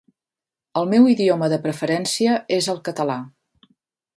El 0.81 0.87
meu 0.93 1.05
idioma 1.11 1.49
de 1.53 1.59
preferència 1.67 2.39
és 2.59 2.71
el 2.75 2.81
català. 2.89 3.19